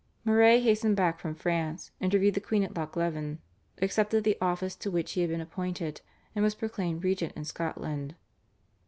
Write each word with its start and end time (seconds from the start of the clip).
Moray 0.25 0.59
hastened 0.59 0.95
back 0.95 1.19
from 1.19 1.35
France, 1.35 1.91
interviewed 1.99 2.33
the 2.33 2.41
queen 2.41 2.63
at 2.63 2.75
Loch 2.75 2.95
Leven, 2.95 3.37
accepted 3.83 4.23
the 4.23 4.35
office 4.41 4.75
to 4.75 4.89
which 4.89 5.11
he 5.11 5.21
had 5.21 5.29
been 5.29 5.41
appointed, 5.41 6.01
and 6.33 6.41
was 6.43 6.55
proclaimed 6.55 7.03
regent 7.03 7.33
in 7.37 7.45
Scotland. 7.45 8.15